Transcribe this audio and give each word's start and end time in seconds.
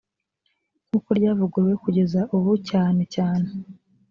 nk 0.87 0.91
uko 0.97 1.09
ryavuguruwe 1.17 1.75
kugeza 1.83 2.19
ubu 2.35 2.51
cyane 2.69 3.01
cyane 3.15 3.47